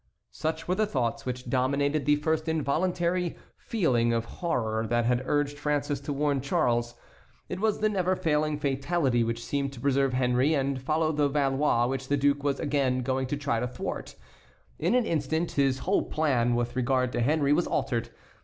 Such 0.31 0.67
were 0.67 0.73
the 0.73 0.87
thoughts 0.87 1.27
which 1.27 1.47
dominated 1.47 2.07
the 2.07 2.15
first 2.15 2.47
involuntary 2.49 3.37
feeling 3.55 4.13
of 4.13 4.25
horror 4.25 4.87
that 4.87 5.05
had 5.05 5.21
urged 5.27 5.57
François 5.59 6.03
to 6.05 6.11
warn 6.11 6.41
Charles. 6.41 6.95
It 7.49 7.59
was 7.59 7.81
the 7.81 7.87
never 7.87 8.15
failing 8.15 8.57
fatality 8.57 9.23
which 9.23 9.45
seemed 9.45 9.71
to 9.73 9.79
preserve 9.79 10.13
Henry 10.13 10.55
and 10.55 10.81
follow 10.81 11.11
the 11.11 11.29
Valois 11.29 11.85
which 11.85 12.07
the 12.07 12.17
duke 12.17 12.41
was 12.41 12.59
again 12.59 13.03
going 13.03 13.27
to 13.27 13.37
try 13.37 13.59
to 13.59 13.67
thwart. 13.67 14.15
In 14.79 14.95
an 14.95 15.05
instant 15.05 15.51
his 15.51 15.77
whole 15.85 16.05
plan 16.09 16.55
with 16.55 16.75
regard 16.75 17.11
to 17.11 17.21
Henry 17.21 17.53
was 17.53 17.67
altered. 17.67 18.09